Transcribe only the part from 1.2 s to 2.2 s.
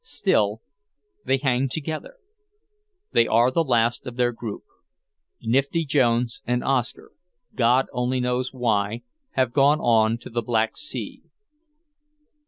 they hang together.